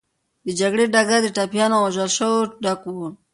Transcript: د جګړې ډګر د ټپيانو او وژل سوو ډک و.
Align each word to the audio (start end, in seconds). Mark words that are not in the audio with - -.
د 0.45 0.47
جګړې 0.59 0.85
ډګر 0.93 1.19
د 1.23 1.27
ټپيانو 1.37 1.75
او 1.79 1.83
وژل 1.87 2.09
سوو 2.17 2.39
ډک 2.63 2.81
و. 2.87 2.97